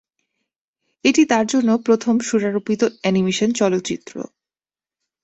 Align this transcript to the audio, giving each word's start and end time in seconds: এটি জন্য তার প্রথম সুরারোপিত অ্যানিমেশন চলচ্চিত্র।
এটি 1.05 1.23
জন্য 1.47 1.69
তার 1.71 1.85
প্রথম 1.85 2.15
সুরারোপিত 2.19 2.81
অ্যানিমেশন 3.01 3.49
চলচ্চিত্র। 3.53 4.13